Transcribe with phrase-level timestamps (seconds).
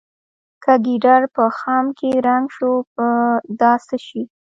[0.63, 3.07] که ګیدړ په خم کې رنګ شو په
[3.59, 4.23] دا څه شي.